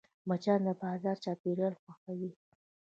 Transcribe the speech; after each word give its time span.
مچان 0.27 0.59
د 0.65 0.69
بازار 0.81 1.17
چاپېریال 1.23 1.73
خوښوي 1.81 2.31